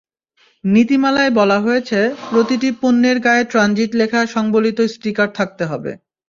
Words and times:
নীতিমালায় 0.63 1.31
বলা 1.31 1.57
হয়েছে, 1.59 1.99
প্রতিটি 2.29 2.69
পণ্যের 2.81 3.17
গায়ে 3.19 3.43
ট্রানজিট 3.43 3.91
লেখা-সংবলিত 3.95 4.79
স্টিকার 4.93 5.27
থাকতে 5.33 5.63
হবে। 5.65 5.91